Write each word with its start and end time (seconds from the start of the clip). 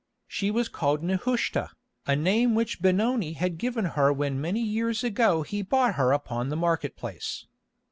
She 0.27 0.49
was 0.49 0.67
called 0.67 1.03
Nehushta, 1.03 1.69
a 2.07 2.15
name 2.15 2.55
which 2.55 2.81
Benoni 2.81 3.33
had 3.33 3.59
given 3.59 3.85
her 3.85 4.11
when 4.11 4.41
many 4.41 4.61
years 4.63 5.03
ago 5.03 5.43
he 5.43 5.61
bought 5.61 5.93
her 5.93 6.11
upon 6.11 6.49
the 6.49 6.57
market 6.57 6.95
place. 6.97 7.45